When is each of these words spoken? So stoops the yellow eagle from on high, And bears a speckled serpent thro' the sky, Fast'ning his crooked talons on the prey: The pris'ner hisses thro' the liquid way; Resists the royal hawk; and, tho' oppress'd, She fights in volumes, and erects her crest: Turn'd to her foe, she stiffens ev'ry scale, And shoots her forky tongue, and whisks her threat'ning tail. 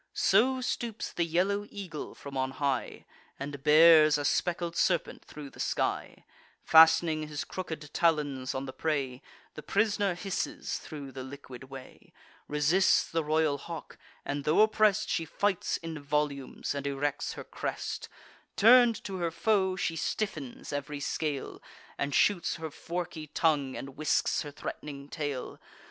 So 0.15 0.61
stoops 0.61 1.13
the 1.13 1.23
yellow 1.25 1.67
eagle 1.69 2.15
from 2.15 2.35
on 2.35 2.53
high, 2.57 3.05
And 3.39 3.61
bears 3.63 4.17
a 4.17 4.25
speckled 4.25 4.75
serpent 4.75 5.23
thro' 5.23 5.47
the 5.47 5.59
sky, 5.59 6.25
Fast'ning 6.65 7.27
his 7.27 7.43
crooked 7.43 7.91
talons 7.93 8.55
on 8.55 8.65
the 8.65 8.73
prey: 8.73 9.21
The 9.53 9.61
pris'ner 9.61 10.15
hisses 10.15 10.79
thro' 10.79 11.11
the 11.11 11.21
liquid 11.23 11.65
way; 11.65 12.13
Resists 12.47 13.11
the 13.11 13.23
royal 13.23 13.59
hawk; 13.59 13.99
and, 14.25 14.43
tho' 14.43 14.61
oppress'd, 14.61 15.07
She 15.07 15.23
fights 15.23 15.77
in 15.77 15.99
volumes, 15.99 16.73
and 16.73 16.87
erects 16.87 17.33
her 17.33 17.43
crest: 17.43 18.09
Turn'd 18.55 19.03
to 19.03 19.17
her 19.17 19.29
foe, 19.29 19.75
she 19.75 19.95
stiffens 19.95 20.73
ev'ry 20.73 20.99
scale, 20.99 21.61
And 21.99 22.15
shoots 22.15 22.55
her 22.55 22.71
forky 22.71 23.27
tongue, 23.27 23.75
and 23.77 23.95
whisks 23.95 24.41
her 24.41 24.51
threat'ning 24.51 25.09
tail. 25.09 25.59